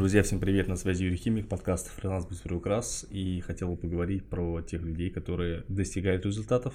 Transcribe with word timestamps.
Друзья, 0.00 0.22
всем 0.22 0.40
привет, 0.40 0.66
на 0.66 0.76
связи 0.76 1.04
Юрий 1.04 1.18
Химик, 1.18 1.46
подкаст 1.46 1.88
«Фриланс 1.88 2.24
без 2.24 2.38
приукрас». 2.38 3.06
И 3.10 3.42
хотел 3.42 3.68
бы 3.68 3.76
поговорить 3.76 4.30
про 4.30 4.62
тех 4.62 4.80
людей, 4.80 5.10
которые 5.10 5.62
достигают 5.68 6.24
результатов 6.24 6.72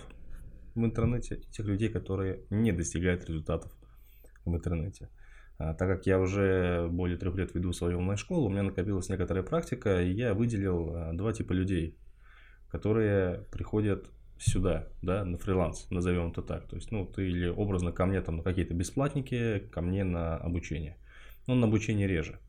в 0.76 0.86
интернете, 0.86 1.38
и 1.38 1.52
тех 1.52 1.66
людей, 1.66 1.90
которые 1.90 2.42
не 2.52 2.72
достигают 2.72 3.26
результатов 3.26 3.72
в 4.46 4.56
интернете. 4.56 5.10
А, 5.58 5.74
так 5.74 5.90
как 5.90 6.06
я 6.06 6.20
уже 6.20 6.88
более 6.92 7.18
трех 7.18 7.36
лет 7.36 7.56
веду 7.56 7.74
свою 7.74 7.98
онлайн-школу, 7.98 8.46
у 8.46 8.50
меня 8.52 8.62
накопилась 8.62 9.10
некоторая 9.10 9.44
практика, 9.44 10.04
и 10.04 10.12
я 10.12 10.36
выделил 10.36 10.92
а, 10.94 11.14
два 11.14 11.34
типа 11.34 11.52
людей, 11.52 11.98
которые 12.70 13.40
приходят 13.52 14.08
сюда, 14.38 14.88
да, 15.02 15.26
на 15.26 15.40
фриланс, 15.40 15.90
назовем 15.90 16.30
это 16.30 16.44
так. 16.44 16.68
То 16.68 16.76
есть, 16.76 16.92
ну, 16.92 17.08
ты 17.08 17.28
или 17.28 17.48
образно 17.48 17.92
ко 17.92 18.06
мне 18.06 18.22
там 18.22 18.38
на 18.38 18.44
какие-то 18.44 18.76
бесплатники, 18.76 19.64
ко 19.72 19.82
мне 19.82 20.04
на 20.04 20.38
обучение. 20.38 20.98
Ну, 21.48 21.56
на 21.56 21.66
обучение 21.66 22.08
реже 22.08 22.40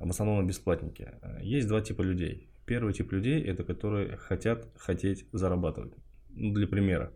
в 0.00 0.10
основном 0.10 0.46
бесплатники. 0.46 1.12
Есть 1.40 1.68
два 1.68 1.80
типа 1.80 2.02
людей. 2.02 2.48
Первый 2.66 2.92
тип 2.92 3.12
людей– 3.12 3.40
это 3.44 3.62
которые 3.62 4.16
хотят 4.16 4.68
хотеть 4.76 5.24
зарабатывать. 5.32 5.94
Ну, 6.30 6.52
для 6.52 6.66
примера. 6.66 7.12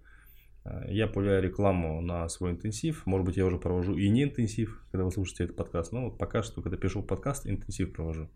Я 0.86 1.08
появляю 1.08 1.42
рекламу 1.42 2.00
на 2.00 2.28
свой 2.28 2.52
интенсив. 2.52 3.04
Может 3.04 3.26
быть, 3.26 3.36
я 3.36 3.44
уже 3.44 3.58
провожу 3.58 3.96
и 3.96 4.08
не 4.08 4.22
интенсив, 4.22 4.84
когда 4.92 5.04
вы 5.04 5.10
слушаете 5.10 5.44
этот 5.44 5.56
подкаст. 5.56 5.92
Но 5.92 6.04
вот 6.04 6.18
пока 6.18 6.44
что, 6.44 6.62
когда 6.62 6.76
пишу 6.76 7.02
подкаст, 7.02 7.46
интенсив 7.46 7.92
провожу. 7.92 8.30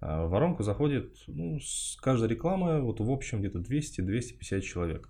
В 0.00 0.28
воронку 0.28 0.62
заходит 0.62 1.16
ну, 1.26 1.58
с 1.60 1.96
каждой 2.00 2.28
рекламы 2.28 2.80
вот 2.82 3.00
в 3.00 3.10
общем 3.10 3.40
где-то 3.40 3.58
200-250 3.58 4.60
человек. 4.60 5.08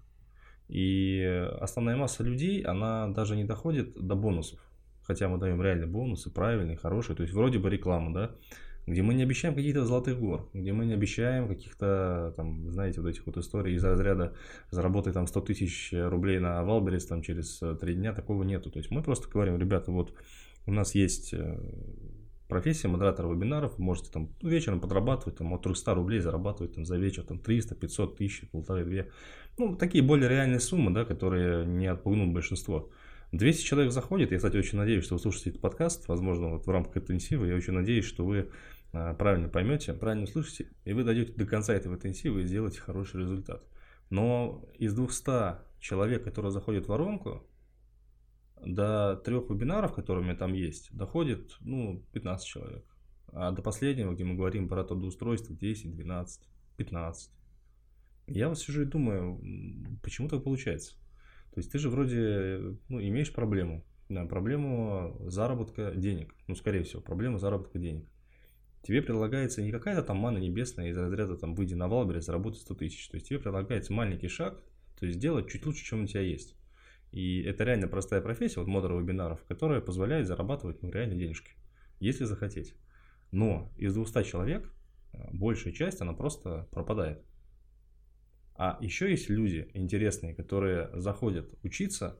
И 0.69 1.23
основная 1.61 1.97
масса 1.97 2.23
людей, 2.23 2.63
она 2.63 3.09
даже 3.09 3.37
не 3.37 3.45
доходит 3.45 3.95
до 3.95 4.15
бонусов. 4.15 4.61
Хотя 5.03 5.29
мы 5.29 5.37
даем 5.37 5.61
реальные 5.61 5.89
бонусы, 5.89 6.31
правильные, 6.31 6.79
хорошие. 6.79 7.17
То 7.17 7.23
есть 7.23 7.35
вроде 7.35 7.59
бы 7.59 7.69
реклама, 7.69 8.15
да 8.15 8.37
где 8.87 9.03
мы 9.03 9.15
не 9.15 9.23
обещаем 9.23 9.55
каких-то 9.55 9.85
золотых 9.85 10.19
гор, 10.19 10.49
где 10.53 10.73
мы 10.73 10.87
не 10.87 10.95
обещаем 10.95 11.49
каких-то, 11.49 12.35
там, 12.37 12.71
знаете, 12.71 13.01
вот 13.01 13.09
этих 13.09 13.27
вот 13.27 13.37
историй 13.37 13.75
из 13.75 13.85
разряда 13.85 14.35
заработай 14.71 15.13
там 15.13 15.27
100 15.27 15.41
тысяч 15.41 15.91
рублей 15.93 16.39
на 16.39 16.63
Wildberries 16.63 17.07
там 17.07 17.23
через 17.23 17.63
э, 17.63 17.75
три 17.77 17.95
дня, 17.95 18.13
такого 18.13 18.43
нету. 18.43 18.71
То 18.71 18.79
есть 18.79 18.91
мы 18.91 19.03
просто 19.03 19.29
говорим, 19.29 19.59
ребята, 19.59 19.91
вот 19.91 20.15
у 20.67 20.73
нас 20.73 20.95
есть 20.95 21.33
э, 21.33 21.59
профессия 22.49 22.89
модератора 22.89 23.29
вебинаров, 23.29 23.79
вы 23.79 23.85
можете 23.85 24.11
там 24.11 24.31
вечером 24.43 24.81
подрабатывать, 24.81 25.37
там 25.37 25.53
от 25.55 25.63
300 25.63 25.95
рублей 25.95 26.21
зарабатывать 26.21 26.75
там 26.75 26.85
за 26.85 26.97
вечер, 26.97 27.23
там 27.25 27.39
300, 27.39 27.75
500 27.75 28.17
тысяч, 28.17 28.49
полторы, 28.51 28.85
две. 28.85 29.11
Ну, 29.59 29.77
такие 29.77 30.05
более 30.05 30.29
реальные 30.29 30.61
суммы, 30.61 30.93
да, 30.93 31.05
которые 31.05 31.65
не 31.67 31.87
отпугнут 31.87 32.33
большинство. 32.33 32.91
200 33.37 33.65
человек 33.65 33.93
заходит, 33.93 34.31
я, 34.31 34.37
кстати, 34.37 34.57
очень 34.57 34.79
надеюсь, 34.79 35.05
что 35.05 35.15
вы 35.15 35.21
слушаете 35.21 35.51
этот 35.51 35.63
подкаст, 35.63 36.07
возможно, 36.09 36.51
вот 36.51 36.67
в 36.67 36.71
рамках 36.71 36.99
интенсива, 36.99 37.45
я 37.45 37.57
очень 37.57 37.73
надеюсь, 37.73 38.05
что 38.05 38.25
вы 38.25 38.51
а, 38.93 39.15
правильно 39.15 39.49
поймете, 39.49 39.93
правильно 39.93 40.25
услышите, 40.25 40.69
и 40.85 40.93
вы 40.93 41.03
дойдете 41.03 41.33
до 41.33 41.45
конца 41.45 41.75
этого 41.75 41.95
интенсива 41.95 42.39
и 42.39 42.45
сделаете 42.45 42.81
хороший 42.81 43.23
результат. 43.23 43.65
Но 44.11 44.65
из 44.79 44.95
200 44.95 45.81
человек, 45.81 46.23
которые 46.23 46.53
заходят 46.53 46.87
в 46.87 46.89
воронку, 46.91 47.45
до 48.65 49.17
трех 49.17 49.51
вебинаров, 49.51 49.95
которые 49.95 50.25
меня 50.25 50.37
там 50.37 50.53
есть, 50.53 50.97
доходит 50.97 51.57
ну, 51.61 52.05
15 52.13 52.47
человек. 52.47 52.85
А 53.33 53.51
до 53.51 53.63
последнего, 53.63 54.15
где 54.15 54.25
мы 54.25 54.37
говорим 54.37 54.69
про 54.69 54.85
трудоустройство, 54.85 55.55
10, 55.57 55.97
12, 55.97 56.49
15. 56.77 57.31
Я 58.29 58.49
вот 58.49 58.59
сижу 58.59 58.83
и 58.83 58.87
думаю, 58.87 59.41
почему 60.03 60.29
так 60.29 60.45
получается? 60.45 60.95
То 61.55 61.61
есть 61.61 61.71
ты 61.71 61.79
же 61.79 61.89
вроде 61.89 62.77
ну, 62.89 63.01
имеешь 63.01 63.33
проблему, 63.33 63.85
да, 64.09 64.27
проблему 64.27 65.17
заработка 65.27 65.93
денег. 65.95 66.35
Ну, 66.49 66.55
скорее 66.55 66.83
всего, 66.83 67.01
проблему 67.01 67.39
заработка 67.39 67.79
денег 67.79 68.07
тебе 68.85 69.03
предлагается 69.03 69.63
не 69.63 69.73
какая-то 69.73 70.03
там 70.03 70.19
мана 70.19 70.39
небесная 70.39 70.89
из 70.89 70.97
разряда 70.97 71.37
там 71.37 71.55
выйди 71.55 71.75
на 71.75 71.89
Валбере, 71.89 72.21
заработай 72.21 72.61
100 72.61 72.75
тысяч. 72.75 73.09
То 73.09 73.17
есть 73.17 73.29
тебе 73.29 73.39
предлагается 73.39 73.93
маленький 73.93 74.29
шаг, 74.29 74.63
то 74.99 75.07
есть 75.07 75.19
сделать 75.19 75.49
чуть 75.49 75.65
лучше, 75.67 75.85
чем 75.85 76.05
у 76.05 76.07
тебя 76.07 76.21
есть. 76.21 76.55
И 77.11 77.43
это 77.43 77.65
реально 77.65 77.89
простая 77.89 78.21
профессия, 78.21 78.61
вот 78.61 78.69
модера 78.69 78.95
вебинаров, 78.99 79.43
которая 79.45 79.81
позволяет 79.81 80.27
зарабатывать 80.27 80.83
ну, 80.83 80.91
реально 80.91 81.15
денежки, 81.15 81.53
если 81.99 82.25
захотеть. 82.25 82.75
Но 83.31 83.73
из 83.77 83.95
200 83.95 84.25
человек 84.25 84.71
э, 85.13 85.19
большая 85.33 85.73
часть, 85.73 86.01
она 86.01 86.13
просто 86.13 86.69
пропадает. 86.71 87.25
А 88.57 88.79
еще 88.81 89.11
есть 89.11 89.29
люди 89.29 89.69
интересные, 89.75 90.35
которые 90.35 90.91
заходят 90.95 91.53
учиться, 91.63 92.19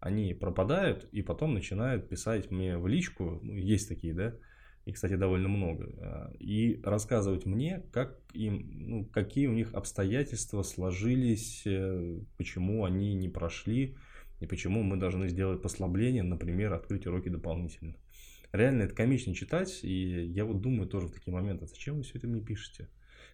они 0.00 0.34
пропадают 0.34 1.08
и 1.12 1.22
потом 1.22 1.54
начинают 1.54 2.08
писать 2.08 2.50
мне 2.50 2.76
в 2.76 2.86
личку, 2.88 3.40
ну, 3.42 3.54
есть 3.54 3.88
такие, 3.88 4.12
да, 4.12 4.34
и, 4.84 4.92
кстати, 4.92 5.14
довольно 5.14 5.48
много, 5.48 5.88
а, 5.98 6.32
и 6.40 6.80
рассказывать 6.82 7.46
мне, 7.46 7.84
как 7.92 8.18
им, 8.32 8.68
ну, 8.88 9.04
какие 9.06 9.46
у 9.46 9.52
них 9.52 9.72
обстоятельства 9.74 10.62
сложились, 10.62 11.62
э, 11.66 12.20
почему 12.36 12.84
они 12.84 13.14
не 13.14 13.28
прошли, 13.28 13.96
и 14.40 14.46
почему 14.46 14.82
мы 14.82 14.96
должны 14.96 15.28
сделать 15.28 15.62
послабление, 15.62 16.24
например, 16.24 16.72
открыть 16.72 17.06
уроки 17.06 17.28
дополнительно. 17.28 17.94
Реально 18.52 18.82
это 18.82 18.94
комично 18.94 19.34
читать, 19.34 19.84
и 19.84 20.26
я 20.26 20.44
вот 20.44 20.60
думаю 20.60 20.88
тоже 20.88 21.06
в 21.06 21.12
такие 21.12 21.32
моменты, 21.32 21.66
зачем 21.66 21.96
вы 21.96 22.02
все 22.02 22.18
это 22.18 22.26
мне 22.26 22.40
пишете? 22.42 22.88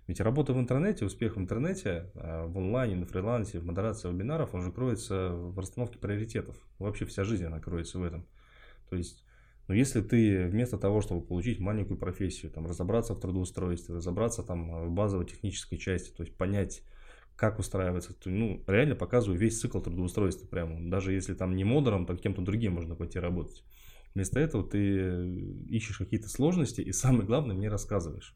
Ведь 0.09 0.21
работа 0.21 0.53
в 0.53 0.59
интернете, 0.59 1.05
успех 1.05 1.37
в 1.37 1.39
интернете, 1.39 2.11
а, 2.15 2.47
в 2.47 2.59
онлайне, 2.59 2.97
на 2.97 3.07
фрилансе, 3.07 3.61
в 3.61 3.65
модерации 3.65 4.11
вебинаров, 4.11 4.55
он 4.55 4.63
же 4.63 4.73
кроется 4.73 5.29
в 5.31 5.57
расстановке 5.59 5.99
приоритетов. 5.99 6.57
Вообще 6.81 7.05
вся 7.05 7.23
жизнь, 7.23 7.45
она 7.45 7.61
кроется 7.61 7.99
в 7.99 8.03
этом. 8.03 8.27
То 8.89 8.97
есть 8.97 9.25
но 9.69 9.75
если 9.75 10.01
ты 10.01 10.47
вместо 10.47 10.79
того, 10.79 11.03
чтобы 11.03 11.21
получить 11.21 11.61
маленькую 11.61 11.99
профессию, 11.99 12.51
там, 12.51 12.67
разобраться 12.67 13.15
в 13.15 13.21
трудоустройстве, 13.21 13.97
разобраться 13.97 14.43
там, 14.43 14.87
в 14.87 14.91
базовой 14.91 15.27
технической 15.27 15.77
части, 15.77 16.11
то 16.11 16.23
есть 16.23 16.35
понять, 16.37 16.83
как 17.37 17.59
устраиваться, 17.59 18.15
то, 18.15 18.31
ну, 18.31 18.65
реально 18.67 18.97
показываю 18.97 19.39
весь 19.39 19.61
цикл 19.61 19.81
трудоустройства 19.81 20.47
прямо. 20.47 20.91
Даже 20.91 21.13
если 21.13 21.35
там 21.35 21.55
не 21.55 21.65
модером, 21.65 22.07
то 22.07 22.17
кем-то 22.17 22.41
другим 22.41 22.73
можно 22.73 22.97
пойти 22.97 23.19
работать. 23.19 23.63
Вместо 24.15 24.41
этого 24.41 24.67
ты 24.67 25.39
ищешь 25.69 25.99
какие-то 25.99 26.31
сложности 26.31 26.81
и 26.81 26.91
самое 26.93 27.27
главное 27.27 27.55
мне 27.55 27.69
рассказываешь. 27.69 28.35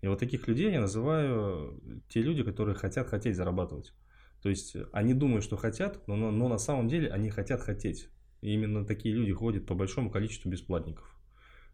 И 0.00 0.06
вот 0.06 0.18
таких 0.18 0.46
людей 0.46 0.70
я 0.72 0.80
называю 0.80 1.80
те 2.08 2.22
люди, 2.22 2.42
которые 2.42 2.74
хотят 2.74 3.08
хотеть 3.08 3.36
зарабатывать. 3.36 3.92
То 4.42 4.48
есть 4.48 4.76
они 4.92 5.14
думают, 5.14 5.44
что 5.44 5.56
хотят, 5.56 6.06
но, 6.06 6.14
но, 6.16 6.30
но 6.30 6.48
на 6.48 6.58
самом 6.58 6.88
деле 6.88 7.10
они 7.10 7.30
хотят 7.30 7.60
хотеть. 7.60 8.08
И 8.40 8.52
именно 8.52 8.84
такие 8.84 9.14
люди 9.14 9.32
ходят 9.32 9.66
по 9.66 9.74
большому 9.74 10.10
количеству 10.10 10.48
бесплатников. 10.48 11.18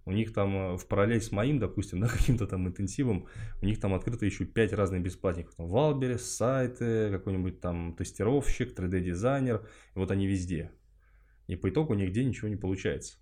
У 0.06 0.12
них 0.12 0.32
там 0.32 0.56
э, 0.56 0.76
в 0.76 0.86
параллель 0.86 1.20
с 1.20 1.32
моим, 1.32 1.58
допустим, 1.58 2.00
да, 2.02 2.08
каким-то 2.08 2.46
там 2.46 2.66
интенсивом, 2.66 3.26
у 3.60 3.66
них 3.66 3.80
там 3.80 3.94
открыто 3.94 4.26
еще 4.26 4.44
5 4.44 4.72
разных 4.72 5.02
бесплатников. 5.02 5.54
Там 5.54 5.68
Wildberries, 5.68 6.24
сайты, 6.24 7.10
какой-нибудь 7.10 7.60
там 7.60 7.94
тестировщик, 7.94 8.78
3D-дизайнер. 8.78 9.66
И 9.94 9.98
вот 9.98 10.10
они 10.10 10.26
везде. 10.26 10.72
И 11.46 11.56
по 11.56 11.68
итогу 11.68 11.94
нигде 11.94 12.24
ничего 12.24 12.48
не 12.48 12.56
получается. 12.56 13.18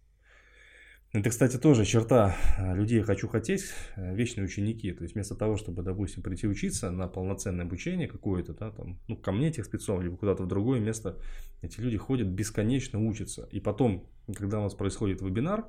Это, 1.12 1.28
кстати, 1.28 1.58
тоже 1.58 1.84
черта 1.84 2.34
э, 2.56 2.74
людей 2.74 3.02
«хочу 3.02 3.28
хотеть», 3.28 3.66
э, 3.96 4.14
вечные 4.14 4.46
ученики. 4.46 4.92
То 4.92 5.02
есть, 5.02 5.14
вместо 5.14 5.34
того, 5.34 5.58
чтобы, 5.58 5.82
допустим, 5.82 6.22
прийти 6.22 6.46
учиться 6.46 6.90
на 6.90 7.06
полноценное 7.06 7.66
обучение 7.66 8.08
какое-то, 8.08 8.54
да, 8.54 8.70
там, 8.70 8.98
ну, 9.08 9.18
ко 9.18 9.30
мне 9.30 9.52
тех 9.52 9.66
спецов, 9.66 10.00
либо 10.00 10.16
куда-то 10.16 10.44
в 10.44 10.46
другое 10.46 10.80
место, 10.80 11.18
эти 11.60 11.80
люди 11.80 11.98
ходят 11.98 12.28
бесконечно 12.28 12.98
учатся. 12.98 13.46
И 13.52 13.60
потом, 13.60 14.08
когда 14.34 14.60
у 14.60 14.62
нас 14.62 14.74
происходит 14.74 15.20
вебинар, 15.20 15.66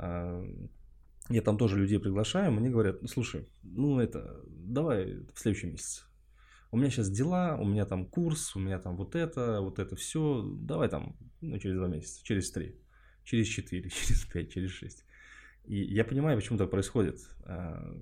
э, 0.00 0.54
я 1.28 1.42
там 1.42 1.56
тоже 1.56 1.78
людей 1.78 2.00
приглашаю, 2.00 2.50
мне 2.50 2.68
говорят, 2.68 3.00
ну, 3.00 3.06
слушай, 3.06 3.48
ну, 3.62 4.00
это, 4.00 4.40
давай 4.48 5.20
в 5.32 5.38
следующем 5.38 5.70
месяце. 5.70 6.02
У 6.72 6.76
меня 6.76 6.90
сейчас 6.90 7.08
дела, 7.10 7.56
у 7.60 7.64
меня 7.64 7.86
там 7.86 8.06
курс, 8.06 8.56
у 8.56 8.58
меня 8.58 8.80
там 8.80 8.96
вот 8.96 9.14
это, 9.14 9.60
вот 9.60 9.78
это 9.78 9.94
все, 9.94 10.42
давай 10.42 10.88
там, 10.88 11.16
ну, 11.40 11.56
через 11.60 11.76
два 11.76 11.86
месяца, 11.86 12.24
через 12.24 12.50
три 12.50 12.80
через 13.30 13.46
4, 13.46 13.90
через 13.90 14.24
5, 14.24 14.52
через 14.52 14.70
6. 14.70 15.04
И 15.66 15.76
я 15.76 16.04
понимаю, 16.04 16.36
почему 16.36 16.58
так 16.58 16.70
происходит. 16.70 17.20
А, 17.44 17.96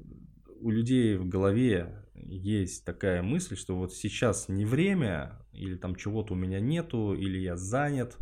у 0.60 0.70
людей 0.70 1.16
в 1.16 1.28
голове 1.28 2.04
есть 2.14 2.84
такая 2.84 3.22
мысль, 3.22 3.56
что 3.56 3.76
вот 3.76 3.92
сейчас 3.92 4.48
не 4.48 4.64
время, 4.64 5.38
или 5.52 5.76
там 5.76 5.94
чего-то 5.94 6.34
у 6.34 6.36
меня 6.36 6.60
нету, 6.60 7.14
или 7.14 7.38
я 7.38 7.56
занят, 7.56 8.16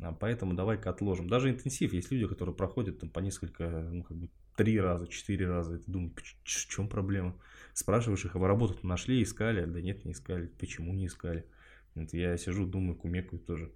а 0.00 0.12
поэтому 0.12 0.54
давай-ка 0.54 0.90
отложим. 0.90 1.28
Даже 1.28 1.50
интенсив, 1.50 1.92
есть 1.92 2.10
люди, 2.10 2.26
которые 2.26 2.54
проходят 2.54 2.98
там 3.00 3.10
по 3.10 3.20
несколько, 3.20 3.88
ну 3.90 4.02
как 4.02 4.16
бы 4.16 4.28
три 4.56 4.78
раза, 4.78 5.08
четыре 5.08 5.48
раза, 5.48 5.76
и 5.76 5.78
ты 5.78 5.90
думаешь, 5.90 6.36
в 6.44 6.68
чем 6.68 6.88
проблема? 6.88 7.36
Спрашиваешь 7.72 8.24
их, 8.24 8.36
а 8.36 8.38
вы 8.38 8.46
работу 8.46 8.86
нашли, 8.86 9.22
искали? 9.22 9.64
Да 9.64 9.80
нет, 9.80 10.04
не 10.04 10.12
искали. 10.12 10.46
Почему 10.46 10.92
не 10.92 11.06
искали? 11.06 11.44
Это 11.94 12.16
я 12.16 12.36
сижу, 12.36 12.66
думаю, 12.66 12.96
кумекаю 12.96 13.40
тоже. 13.40 13.72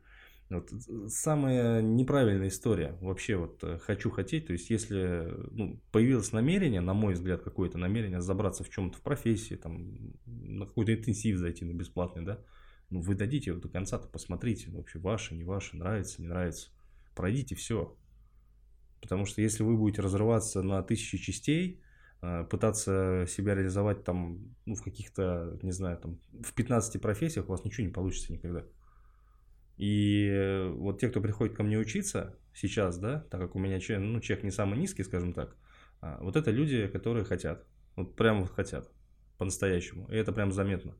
Вот, 0.51 0.73
э, 0.73 1.09
самая 1.09 1.83
неправильная 1.83 2.49
история. 2.49 2.97
Вообще 3.01 3.37
вот 3.37 3.63
э, 3.65 3.79
хочу 3.79 4.11
хотеть, 4.11 4.47
то 4.47 4.53
есть 4.53 4.71
если 4.71 5.35
ну, 5.51 5.81
появилось 5.93 6.33
намерение, 6.33 6.81
на 6.81 6.95
мой 6.95 7.15
взгляд, 7.15 7.43
какое-то 7.43 7.77
намерение 7.77 8.23
забраться 8.23 8.65
в 8.65 8.71
чем-то 8.71 8.99
в 8.99 9.03
профессии, 9.03 9.57
там, 9.57 10.15
на 10.27 10.67
какой-то 10.67 10.95
интенсив 10.95 11.37
зайти 11.37 11.65
на 11.67 11.75
бесплатный, 11.75 12.25
да, 12.25 12.41
ну 12.89 13.01
вы 13.01 13.15
дадите 13.15 13.51
его 13.51 13.61
до 13.61 13.69
конца-то, 13.69 14.09
посмотрите, 14.09 14.71
вообще 14.71 14.99
ваше, 14.99 15.35
не 15.35 15.45
ваше, 15.45 15.77
нравится, 15.77 16.23
не 16.23 16.29
нравится. 16.29 16.71
Пройдите 17.15 17.55
все. 17.55 17.95
Потому 19.03 19.27
что 19.27 19.43
если 19.43 19.63
вы 19.63 19.77
будете 19.77 20.01
разрываться 20.01 20.63
на 20.63 20.83
тысячи 20.83 21.19
частей, 21.19 21.83
э, 22.23 22.45
пытаться 22.45 23.27
себя 23.29 23.55
реализовать 23.55 24.03
там, 24.05 24.57
ну, 24.65 24.75
в 24.75 24.83
каких-то, 24.83 25.59
не 25.63 25.73
знаю, 25.73 25.99
там, 25.99 26.19
в 26.43 26.55
15 26.55 27.03
профессиях 27.03 27.49
у 27.49 27.53
вас 27.53 27.65
ничего 27.65 27.87
не 27.87 27.93
получится 27.93 28.33
никогда. 28.33 28.65
И 29.79 30.71
вот 30.75 31.01
те, 31.01 31.09
кто 31.09 31.21
приходит 31.21 31.57
ко 31.57 31.63
мне 31.63 31.79
учиться 31.79 32.37
сейчас, 32.53 32.99
да, 32.99 33.21
так 33.31 33.41
как 33.41 33.55
у 33.55 33.59
меня 33.59 33.79
ну, 33.99 34.21
чек 34.21 34.43
не 34.43 34.51
самый 34.51 34.79
низкий, 34.79 35.05
скажем 35.05 35.33
так, 35.33 35.57
а, 36.01 36.19
вот 36.21 36.37
это 36.37 36.51
люди, 36.51 36.89
которые 36.89 37.25
хотят, 37.25 37.65
вот 37.95 38.17
прям 38.17 38.41
вот 38.41 38.51
хотят, 38.51 38.91
по-настоящему, 39.39 40.09
и 40.09 40.17
это 40.17 40.33
прям 40.33 40.51
заметно. 40.51 40.97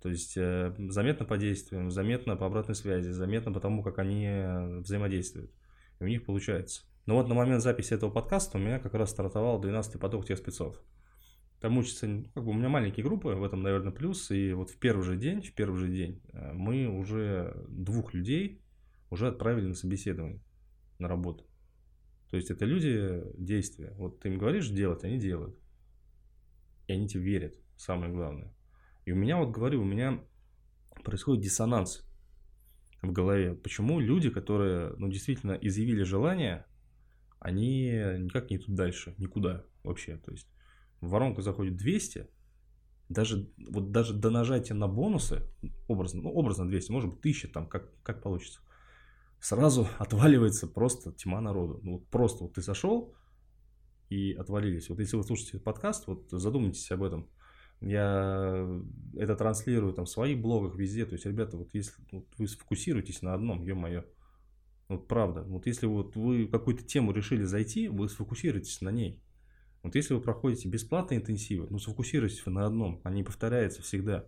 То 0.00 0.08
есть 0.08 0.36
э, 0.36 0.74
заметно 0.88 1.24
по 1.24 1.36
действиям, 1.36 1.90
заметно 1.90 2.36
по 2.36 2.46
обратной 2.46 2.74
связи, 2.74 3.10
заметно 3.10 3.52
по 3.52 3.60
тому, 3.60 3.84
как 3.84 3.98
они 4.00 4.26
э, 4.26 4.78
взаимодействуют. 4.78 5.52
И 6.00 6.04
у 6.04 6.08
них 6.08 6.24
получается. 6.24 6.82
Но 7.06 7.14
вот 7.14 7.28
на 7.28 7.34
момент 7.34 7.62
записи 7.62 7.94
этого 7.94 8.10
подкаста 8.10 8.58
у 8.58 8.60
меня 8.60 8.80
как 8.80 8.94
раз 8.94 9.10
стартовал 9.10 9.62
12-й 9.62 10.00
поток 10.00 10.26
тех 10.26 10.38
спецов. 10.38 10.80
Там 11.62 11.78
учатся, 11.78 12.08
ну, 12.08 12.24
как 12.34 12.44
бы 12.44 12.50
у 12.50 12.54
меня 12.54 12.68
маленькие 12.68 13.04
группы, 13.04 13.28
в 13.28 13.44
этом, 13.44 13.62
наверное, 13.62 13.92
плюс. 13.92 14.32
И 14.32 14.52
вот 14.52 14.70
в 14.70 14.78
первый 14.78 15.04
же 15.04 15.16
день, 15.16 15.42
в 15.42 15.54
первый 15.54 15.78
же 15.78 15.88
день 15.88 16.20
э, 16.32 16.52
мы 16.52 16.88
уже 16.88 17.54
двух 17.68 18.14
людей 18.14 18.60
уже 19.10 19.28
отправили 19.28 19.68
на 19.68 19.74
собеседование, 19.74 20.42
на 20.98 21.06
работу. 21.06 21.44
То 22.30 22.36
есть 22.36 22.50
это 22.50 22.64
люди 22.64 23.22
действия. 23.38 23.92
Вот 23.96 24.18
ты 24.18 24.30
им 24.30 24.38
говоришь 24.38 24.70
делать, 24.70 25.04
они 25.04 25.20
делают. 25.20 25.56
И 26.88 26.94
они 26.94 27.06
тебе 27.06 27.22
верят, 27.22 27.54
самое 27.76 28.12
главное. 28.12 28.52
И 29.04 29.12
у 29.12 29.14
меня, 29.14 29.36
вот 29.36 29.52
говорю, 29.52 29.82
у 29.82 29.84
меня 29.84 30.20
происходит 31.04 31.44
диссонанс 31.44 32.04
в 33.02 33.12
голове. 33.12 33.54
Почему 33.54 34.00
люди, 34.00 34.30
которые 34.30 34.96
ну, 34.96 35.08
действительно 35.08 35.52
изъявили 35.52 36.02
желание, 36.02 36.66
они 37.38 37.86
никак 38.18 38.50
не 38.50 38.56
идут 38.56 38.74
дальше, 38.74 39.14
никуда 39.18 39.64
вообще. 39.84 40.16
То 40.16 40.32
есть 40.32 40.48
в 41.02 41.08
воронку 41.08 41.42
заходит 41.42 41.76
200, 41.76 42.28
даже, 43.10 43.50
вот 43.68 43.90
даже 43.92 44.14
до 44.14 44.30
нажатия 44.30 44.74
на 44.74 44.88
бонусы, 44.88 45.42
образно, 45.88 46.22
ну, 46.22 46.30
образно 46.30 46.66
200, 46.66 46.92
может 46.92 47.10
быть 47.10 47.18
1000, 47.18 47.48
там, 47.48 47.66
как, 47.66 47.90
как 48.02 48.22
получится, 48.22 48.60
сразу 49.40 49.86
отваливается 49.98 50.66
просто 50.66 51.12
тьма 51.12 51.42
народу. 51.42 51.80
Ну, 51.82 51.92
вот 51.94 52.06
просто 52.06 52.44
вот 52.44 52.54
ты 52.54 52.62
зашел 52.62 53.14
и 54.08 54.32
отвалились. 54.32 54.88
Вот 54.88 55.00
если 55.00 55.16
вы 55.16 55.24
слушаете 55.24 55.58
подкаст, 55.58 56.06
вот 56.06 56.28
задумайтесь 56.30 56.90
об 56.90 57.02
этом. 57.02 57.28
Я 57.80 58.80
это 59.16 59.34
транслирую 59.34 59.92
там 59.92 60.04
в 60.04 60.10
своих 60.10 60.40
блогах, 60.40 60.76
везде. 60.76 61.04
То 61.04 61.14
есть, 61.14 61.26
ребята, 61.26 61.56
вот 61.56 61.70
если 61.72 61.94
вот 62.12 62.26
вы 62.38 62.46
сфокусируетесь 62.46 63.22
на 63.22 63.34
одном, 63.34 63.64
ё-моё, 63.64 64.04
вот 64.86 65.08
правда. 65.08 65.42
Вот 65.42 65.66
если 65.66 65.86
вот 65.86 66.14
вы 66.14 66.46
какую-то 66.46 66.84
тему 66.84 67.10
решили 67.10 67.42
зайти, 67.42 67.88
вы 67.88 68.08
сфокусируйтесь 68.08 68.80
на 68.82 68.90
ней. 68.90 69.20
Вот 69.82 69.94
если 69.96 70.14
вы 70.14 70.20
проходите 70.20 70.68
бесплатные 70.68 71.20
интенсивы, 71.20 71.66
ну 71.70 71.78
сфокусируйтесь 71.78 72.44
на 72.46 72.66
одном, 72.66 73.00
они 73.04 73.22
повторяются 73.22 73.82
всегда. 73.82 74.26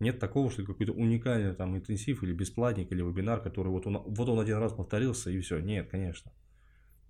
Нет 0.00 0.18
такого, 0.18 0.50
что 0.50 0.64
какой-то 0.64 0.92
уникальный 0.92 1.54
там 1.54 1.76
интенсив 1.76 2.22
или 2.22 2.32
бесплатник 2.32 2.90
или 2.92 3.02
вебинар, 3.02 3.40
который 3.40 3.68
вот 3.68 3.86
он, 3.86 3.98
вот 3.98 4.28
он 4.28 4.40
один 4.40 4.58
раз 4.58 4.72
повторился 4.72 5.30
и 5.30 5.40
все. 5.40 5.58
Нет, 5.60 5.88
конечно. 5.90 6.32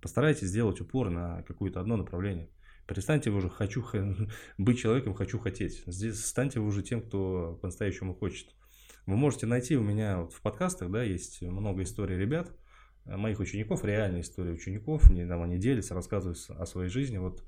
Постарайтесь 0.01 0.47
сделать 0.47 0.81
упор 0.81 1.09
на 1.09 1.43
какое-то 1.43 1.79
одно 1.79 1.97
направление. 1.97 2.49
Перестаньте 2.87 3.31
вы 3.31 3.37
уже 3.37 3.49
хочу 3.49 3.83
быть 4.57 4.79
человеком, 4.79 5.13
хочу 5.13 5.39
хотеть. 5.39 5.83
Здесь 5.87 6.23
станьте 6.23 6.59
вы 6.59 6.67
уже 6.67 6.83
тем, 6.83 7.01
кто 7.01 7.57
по-настоящему 7.61 8.13
хочет. 8.13 8.47
Вы 9.07 9.17
можете 9.17 9.45
найти 9.45 9.77
у 9.77 9.83
меня 9.83 10.21
вот 10.21 10.33
в 10.33 10.41
подкастах, 10.41 10.89
да, 10.91 11.03
есть 11.03 11.41
много 11.41 11.83
историй 11.83 12.17
ребят, 12.17 12.51
моих 13.05 13.39
учеников, 13.39 13.83
реальные 13.83 14.21
истории 14.21 14.51
учеников, 14.51 15.09
они, 15.09 15.25
там, 15.25 15.43
они 15.43 15.57
делятся, 15.57 15.93
рассказывают 15.93 16.39
о 16.49 16.65
своей 16.65 16.89
жизни. 16.89 17.17
Вот 17.17 17.43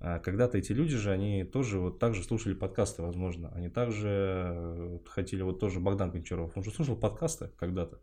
когда-то 0.00 0.58
эти 0.58 0.72
люди 0.72 0.96
же, 0.96 1.10
они 1.10 1.44
тоже 1.44 1.80
вот 1.80 1.98
так 1.98 2.14
же 2.14 2.22
слушали 2.22 2.54
подкасты, 2.54 3.02
возможно. 3.02 3.50
Они 3.54 3.68
также 3.68 4.08
э, 4.08 4.98
хотели, 5.06 5.42
вот 5.42 5.58
тоже 5.58 5.80
Богдан 5.80 6.10
Гончаров, 6.10 6.56
он 6.56 6.62
же 6.62 6.70
слушал 6.70 6.96
подкасты 6.96 7.50
когда-то. 7.56 8.00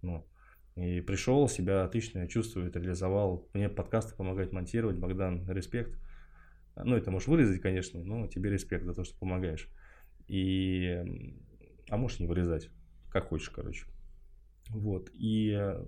Ну, 0.00 0.26
и 0.76 1.00
пришел, 1.00 1.48
себя 1.48 1.84
отлично 1.84 2.26
чувствует, 2.26 2.74
реализовал. 2.76 3.48
Мне 3.52 3.68
подкасты 3.68 4.14
помогают 4.16 4.52
монтировать. 4.52 4.96
Богдан, 4.96 5.48
респект. 5.48 5.98
Ну, 6.76 6.96
это 6.96 7.10
можешь 7.10 7.28
вырезать, 7.28 7.60
конечно, 7.60 8.02
но 8.02 8.26
тебе 8.26 8.50
респект 8.50 8.84
за 8.84 8.94
то, 8.94 9.04
что 9.04 9.16
помогаешь. 9.18 9.68
И... 10.26 11.04
А 11.90 11.96
можешь 11.96 12.18
не 12.18 12.26
вырезать, 12.26 12.70
как 13.10 13.28
хочешь, 13.28 13.50
короче. 13.50 13.86
Вот. 14.70 15.10
И 15.12 15.50
э, 15.50 15.84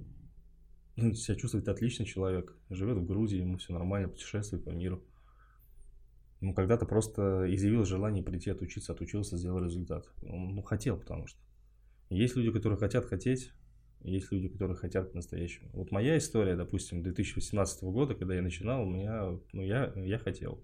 ну, 0.96 1.14
себя 1.14 1.36
чувствует 1.36 1.68
отличный 1.68 2.06
человек. 2.06 2.54
Живет 2.70 2.98
в 2.98 3.06
Грузии, 3.06 3.38
ему 3.38 3.56
все 3.56 3.72
нормально, 3.72 4.08
путешествует 4.08 4.64
по 4.64 4.70
миру. 4.70 5.02
Ну, 6.40 6.54
когда-то 6.54 6.84
просто 6.86 7.46
изъявил 7.54 7.84
желание 7.84 8.22
прийти 8.22 8.50
отучиться, 8.50 8.92
отучился, 8.92 9.36
сделал 9.38 9.64
результат. 9.64 10.06
Он 10.22 10.54
ну, 10.54 10.62
хотел, 10.62 10.98
потому 10.98 11.26
что. 11.26 11.38
Есть 12.08 12.36
люди, 12.36 12.52
которые 12.52 12.78
хотят 12.78 13.06
хотеть, 13.06 13.52
есть 14.02 14.30
люди, 14.30 14.48
которые 14.48 14.76
хотят 14.76 15.10
по-настоящему. 15.10 15.70
Вот 15.72 15.90
моя 15.90 16.16
история, 16.18 16.54
допустим, 16.54 17.02
2018 17.02 17.82
года, 17.84 18.14
когда 18.14 18.34
я 18.34 18.42
начинал, 18.42 18.82
у 18.82 18.90
меня, 18.90 19.38
ну, 19.52 19.62
я, 19.62 19.92
я 19.96 20.18
хотел. 20.18 20.62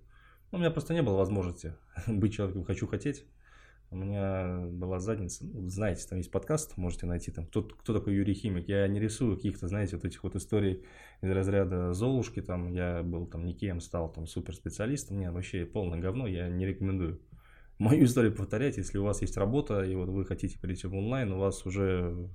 Ну, 0.51 0.59
у 0.59 0.61
меня 0.61 0.71
просто 0.71 0.95
не 0.95 1.03
было 1.03 1.17
возможности 1.17 1.75
быть 2.07 2.35
человеком 2.35 2.65
«хочу 2.65 2.87
хотеть». 2.87 3.25
У 3.93 3.97
меня 3.97 4.69
была 4.71 4.99
задница, 5.00 5.44
ну, 5.44 5.69
знаете, 5.69 6.06
там 6.09 6.17
есть 6.17 6.31
подкаст, 6.31 6.79
можете 6.79 7.05
найти 7.05 7.31
там, 7.31 7.44
кто, 7.44 7.62
кто 7.62 7.93
такой 7.93 8.15
Юрий 8.15 8.33
Химик. 8.33 8.67
Я 8.67 8.89
не 8.89 8.99
рисую 8.99 9.37
каких-то, 9.37 9.69
знаете, 9.69 9.97
вот 9.97 10.06
этих 10.06 10.23
вот 10.25 10.35
историй 10.35 10.83
из 11.21 11.31
разряда 11.31 11.93
Золушки, 11.93 12.41
там, 12.41 12.73
я 12.73 13.03
был 13.03 13.27
там 13.27 13.44
никем, 13.44 13.83
стал 13.83 14.11
там 14.11 14.27
суперспециалистом, 14.27 15.19
мне 15.19 15.31
вообще 15.31 15.67
полное 15.67 15.99
говно, 15.99 16.27
я 16.27 16.49
не 16.49 16.65
рекомендую. 16.65 17.21
Мою 17.79 18.06
историю 18.06 18.35
повторять, 18.35 18.79
если 18.79 18.97
у 18.97 19.05
вас 19.05 19.21
есть 19.21 19.37
работа, 19.37 19.83
и 19.83 19.94
вот 19.94 20.09
вы 20.09 20.25
хотите 20.25 20.59
перейти 20.59 20.87
в 20.87 20.94
онлайн, 20.94 21.31
у 21.31 21.39
вас 21.39 21.67
уже 21.67 22.31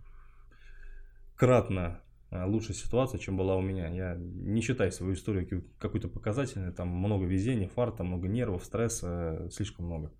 кратно 1.35 2.01
а, 2.29 2.45
лучшая 2.45 2.77
ситуация, 2.77 3.19
чем 3.19 3.35
была 3.35 3.55
у 3.55 3.61
меня. 3.61 3.87
Я 3.87 4.15
не 4.15 4.61
считаю 4.61 4.91
свою 4.91 5.15
историю 5.15 5.65
какой-то 5.79 6.07
показательной, 6.07 6.71
там 6.71 6.89
много 6.89 7.25
везения, 7.25 7.67
фарта, 7.67 8.03
много 8.03 8.27
нервов, 8.27 8.63
стресса, 8.63 9.49
слишком 9.51 9.87
много. 9.87 10.11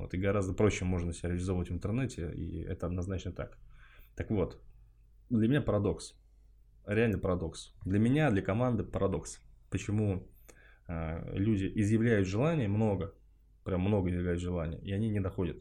Вот, 0.00 0.14
и 0.14 0.18
гораздо 0.18 0.52
проще 0.52 0.84
можно 0.84 1.12
себя 1.12 1.30
реализовывать 1.30 1.70
в 1.70 1.72
интернете, 1.72 2.32
и 2.32 2.62
это 2.62 2.86
однозначно 2.86 3.32
так. 3.32 3.58
Так 4.14 4.30
вот, 4.30 4.60
для 5.30 5.48
меня 5.48 5.60
парадокс. 5.60 6.14
Реально 6.86 7.18
парадокс. 7.18 7.74
Для 7.84 7.98
меня, 7.98 8.30
для 8.30 8.42
команды 8.42 8.82
парадокс. 8.82 9.40
Почему 9.70 10.26
э, 10.88 11.36
люди 11.36 11.70
изъявляют 11.74 12.26
желание 12.26 12.68
много, 12.68 13.14
прям 13.64 13.82
много 13.82 14.08
изъявляют 14.08 14.40
желание, 14.40 14.80
и 14.80 14.92
они 14.92 15.10
не 15.10 15.20
доходят. 15.20 15.58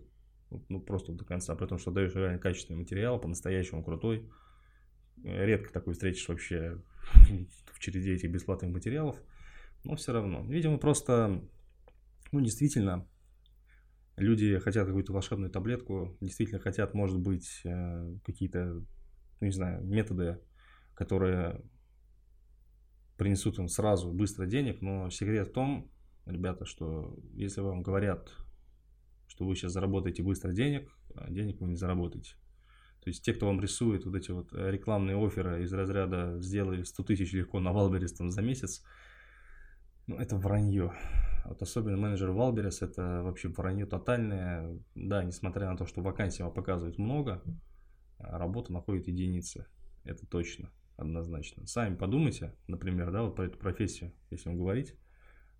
Ну, 0.69 0.79
просто 0.79 1.11
до 1.11 1.25
конца. 1.25 1.55
При 1.55 1.65
том, 1.65 1.77
что 1.77 1.91
даешь 1.91 2.15
реально 2.15 2.39
качественный 2.39 2.79
материал, 2.79 3.19
по-настоящему 3.19 3.83
крутой. 3.83 4.29
Редко 5.23 5.73
такой 5.73 5.93
встретишь 5.93 6.27
вообще 6.29 6.81
в 7.73 7.79
череде 7.79 8.13
этих 8.13 8.31
бесплатных 8.31 8.71
материалов. 8.71 9.17
Но 9.83 9.95
все 9.95 10.13
равно. 10.13 10.45
Видимо, 10.47 10.77
просто, 10.77 11.43
ну, 12.31 12.39
действительно, 12.39 13.05
люди 14.17 14.57
хотят 14.59 14.87
какую-то 14.87 15.13
волшебную 15.13 15.49
таблетку, 15.49 16.17
действительно 16.19 16.59
хотят, 16.59 16.93
может 16.93 17.19
быть, 17.19 17.61
э, 17.63 18.15
какие-то, 18.25 18.83
ну, 19.39 19.45
не 19.45 19.51
знаю, 19.51 19.83
методы, 19.85 20.39
которые 20.95 21.61
принесут 23.17 23.57
им 23.59 23.67
сразу 23.67 24.11
быстро 24.11 24.45
денег, 24.45 24.81
но 24.81 25.09
секрет 25.09 25.47
в 25.47 25.53
том, 25.53 25.89
ребята, 26.25 26.65
что 26.65 27.17
если 27.33 27.61
вам 27.61 27.81
говорят, 27.83 28.31
что 29.27 29.45
вы 29.45 29.55
сейчас 29.55 29.73
заработаете 29.73 30.23
быстро 30.23 30.51
денег, 30.51 30.91
а 31.15 31.29
денег 31.29 31.61
вы 31.61 31.69
не 31.69 31.75
заработаете. 31.75 32.35
То 33.03 33.09
есть 33.09 33.23
те, 33.23 33.33
кто 33.33 33.45
вам 33.47 33.61
рисует 33.61 34.05
вот 34.05 34.15
эти 34.15 34.31
вот 34.31 34.51
рекламные 34.51 35.15
офферы 35.15 35.63
из 35.63 35.71
разряда 35.71 36.39
«сделай 36.41 36.83
100 36.83 37.03
тысяч 37.03 37.33
легко 37.33 37.59
на 37.59 37.71
Wildberries 37.71 38.13
там 38.13 38.31
за 38.31 38.41
месяц», 38.41 38.83
ну, 40.07 40.15
это 40.15 40.37
вранье. 40.37 40.93
Вот 41.45 41.61
особенно 41.61 41.97
менеджер 41.97 42.31
Wildberries 42.31 42.81
это 42.81 43.21
вообще 43.23 43.49
вранье 43.49 43.85
тотальное. 43.85 44.79
Да, 44.95 45.23
несмотря 45.23 45.69
на 45.69 45.77
то, 45.77 45.85
что 45.85 46.01
вакансий 46.01 46.43
вам 46.43 46.53
показывают 46.53 46.97
много, 46.97 47.43
работа 48.17 48.73
находит 48.73 49.07
единицы. 49.07 49.67
Это 50.03 50.25
точно, 50.25 50.71
однозначно. 50.95 51.67
Сами 51.67 51.95
подумайте, 51.95 52.55
например, 52.67 53.11
да, 53.11 53.23
вот 53.23 53.35
про 53.35 53.45
эту 53.45 53.57
профессию, 53.57 54.13
если 54.31 54.49
вам 54.49 54.57
говорить. 54.57 54.95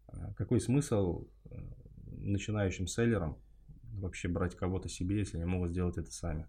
А 0.07 0.33
какой 0.35 0.61
смысл 0.61 1.27
э, 1.51 1.57
начинающим 2.05 2.87
селлерам 2.87 3.37
вообще 3.91 4.29
брать 4.29 4.55
кого-то 4.55 4.87
себе, 4.87 5.19
если 5.19 5.37
они 5.37 5.45
могут 5.45 5.71
сделать 5.71 5.97
это 5.97 6.11
сами? 6.11 6.47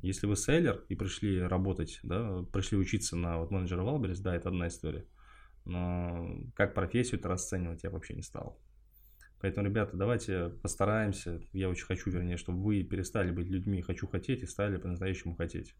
Если 0.00 0.26
вы 0.26 0.36
селлер 0.36 0.84
и 0.88 0.94
пришли 0.94 1.42
работать, 1.42 2.00
да, 2.02 2.42
пришли 2.52 2.78
учиться 2.78 3.16
на 3.16 3.38
вот 3.38 3.50
менеджера 3.50 3.82
Wildberries, 3.82 4.20
да, 4.20 4.34
это 4.34 4.48
одна 4.48 4.68
история 4.68 5.06
но 5.68 6.36
как 6.54 6.74
профессию 6.74 7.20
это 7.20 7.28
расценивать 7.28 7.84
я 7.84 7.90
вообще 7.90 8.14
не 8.14 8.22
стал. 8.22 8.60
Поэтому, 9.40 9.66
ребята, 9.66 9.96
давайте 9.96 10.48
постараемся, 10.48 11.40
я 11.52 11.68
очень 11.68 11.86
хочу, 11.86 12.10
вернее, 12.10 12.36
чтобы 12.36 12.60
вы 12.60 12.82
перестали 12.82 13.30
быть 13.30 13.46
людьми 13.46 13.80
«хочу 13.82 14.08
хотеть» 14.08 14.42
и 14.42 14.46
стали 14.46 14.78
по-настоящему 14.78 15.36
хотеть. 15.36 15.76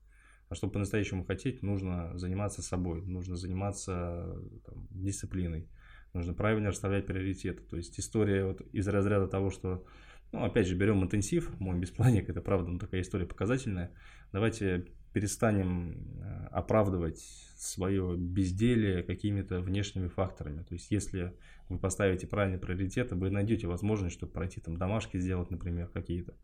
А 0.49 0.55
чтобы 0.55 0.75
по-настоящему 0.75 1.25
хотеть, 1.25 1.63
нужно 1.63 2.17
заниматься 2.17 2.63
собой, 2.63 3.03
нужно 3.05 3.37
заниматься 3.37 4.41
там, 4.65 4.87
дисциплиной, 4.91 5.69
нужно 6.15 6.35
правильно 6.35 6.71
расставлять 6.71 7.07
приоритеты. 7.07 7.63
То 7.65 7.77
есть 7.77 7.99
история 7.99 8.47
вот 8.47 8.61
из 8.73 8.87
разряда 8.87 9.27
того, 9.27 9.51
что, 9.51 9.85
ну, 10.33 10.45
опять 10.45 10.69
же, 10.69 10.77
берем 10.77 11.03
интенсив, 11.03 11.59
мой 11.59 11.79
беспланник, 11.79 12.31
это 12.31 12.41
правда, 12.41 12.71
ну, 12.71 12.79
такая 12.79 13.01
история 13.01 13.27
показательная. 13.27 13.93
Давайте 14.33 14.87
перестанем 15.13 16.21
э, 16.21 16.47
оправдывать 16.51 17.19
свое 17.57 18.17
безделие 18.17 19.03
какими-то 19.03 19.61
внешними 19.61 20.09
факторами. 20.09 20.63
То 20.63 20.75
есть, 20.75 20.91
если 20.91 21.35
вы 21.69 21.79
поставите 21.79 22.27
правильные 22.27 22.61
приоритеты, 22.61 23.15
вы 23.15 23.31
найдете 23.31 23.67
возможность, 23.67 24.17
чтобы 24.17 24.33
пройти 24.33 24.61
там 24.61 24.77
домашки 24.77 25.19
сделать, 25.19 25.51
например, 25.51 25.89
какие-то, 25.89 26.35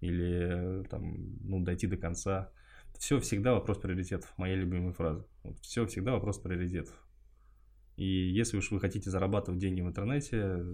или 0.00 0.84
там, 0.88 1.38
ну, 1.42 1.60
дойти 1.60 1.86
до 1.86 1.96
конца. 1.96 2.50
Все 2.98 3.20
всегда 3.20 3.52
вопрос 3.54 3.78
приоритетов, 3.78 4.32
моя 4.36 4.54
любимая 4.54 4.92
фраза. 4.92 5.26
Все 5.60 5.86
всегда 5.86 6.12
вопрос 6.12 6.38
приоритетов. 6.38 6.94
И 7.96 8.04
если 8.04 8.56
уж 8.56 8.70
вы 8.70 8.80
хотите 8.80 9.10
зарабатывать 9.10 9.60
деньги 9.60 9.82
в 9.82 9.86
интернете, 9.86 10.64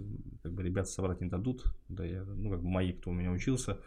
как 0.42 0.52
бы 0.52 0.62
ребята 0.62 0.88
соврать 0.88 1.20
не 1.20 1.28
дадут, 1.28 1.64
да 1.88 2.04
я, 2.04 2.24
ну, 2.24 2.50
как 2.50 2.62
бы 2.62 2.68
мои, 2.68 2.92
кто 2.92 3.10
у 3.10 3.12
меня 3.12 3.32
учился, 3.32 3.80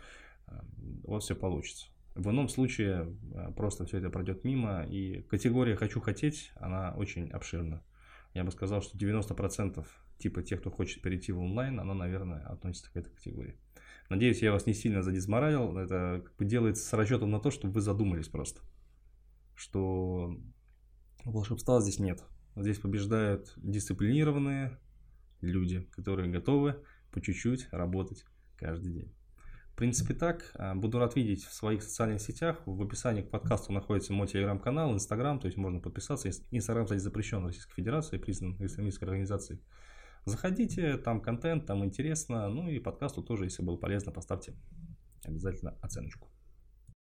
э, 0.48 0.60
у 1.04 1.14
вас 1.14 1.24
все 1.24 1.36
получится. 1.36 1.88
В 2.16 2.30
ином 2.30 2.50
случае 2.50 3.16
э, 3.34 3.52
просто 3.56 3.86
все 3.86 3.98
это 3.98 4.10
пройдет 4.10 4.44
мимо, 4.44 4.84
и 4.84 5.22
категория 5.24 5.76
«хочу 5.76 6.02
хотеть», 6.02 6.52
она 6.56 6.94
очень 6.96 7.30
обширна. 7.30 7.84
Я 8.34 8.44
бы 8.44 8.52
сказал, 8.52 8.82
что 8.82 8.98
90% 8.98 9.86
типа 10.18 10.44
тех, 10.44 10.60
кто 10.60 10.72
хочет 10.72 11.02
перейти 11.02 11.32
в 11.32 11.40
онлайн, 11.40 11.80
она, 11.80 11.94
наверное, 11.94 12.46
относится 12.48 12.92
к 12.92 12.98
этой 12.98 13.12
категории. 13.14 13.58
Надеюсь, 14.10 14.42
я 14.42 14.52
вас 14.52 14.66
не 14.66 14.74
сильно 14.74 15.02
задизморалил. 15.02 15.78
Это 15.78 16.22
как 16.26 16.36
бы 16.36 16.46
делается 16.46 16.86
с 16.86 16.94
расчетом 16.94 17.32
на 17.32 17.40
то, 17.40 17.50
чтобы 17.50 17.76
вы 17.76 17.82
задумались 17.82 18.28
просто. 18.28 18.62
Что 19.56 20.38
волшебства 21.24 21.80
здесь 21.80 22.00
нет. 22.00 22.24
Здесь 22.56 22.78
побеждают 22.78 23.54
дисциплинированные 23.56 24.78
люди, 25.40 25.88
которые 25.92 26.30
готовы 26.30 26.84
по 27.12 27.22
чуть-чуть 27.22 27.70
работать 27.72 28.26
каждый 28.58 28.92
день. 28.92 29.16
В 29.72 29.76
принципе, 29.76 30.14
так. 30.14 30.52
А, 30.56 30.76
буду 30.76 31.00
рад 31.00 31.16
видеть 31.16 31.44
в 31.44 31.54
своих 31.54 31.82
социальных 31.82 32.22
сетях. 32.22 32.62
В 32.66 32.82
описании 32.82 33.22
к 33.22 33.30
подкасту 33.30 33.72
находится 33.72 34.14
мой 34.14 34.28
телеграм-канал, 34.28 34.94
инстаграм, 34.94 35.40
то 35.40 35.48
есть 35.48 35.58
можно 35.58 35.80
подписаться. 35.80 36.30
Инстаграм, 36.52 36.86
кстати, 36.86 37.00
запрещен 37.00 37.42
в 37.42 37.48
Российской 37.48 37.74
Федерации, 37.74 38.18
признан 38.18 38.58
экстремистской 38.60 39.08
организацией. 39.08 39.62
Заходите, 40.26 40.98
там 40.98 41.22
контент, 41.22 41.66
там 41.66 41.84
интересно. 41.84 42.48
Ну 42.50 42.70
и 42.70 42.80
подкасту 42.80 43.24
тоже, 43.24 43.46
если 43.46 43.64
было 43.64 43.78
полезно, 43.78 44.12
поставьте 44.12 44.54
обязательно 45.24 45.78
оценочку. 45.82 46.31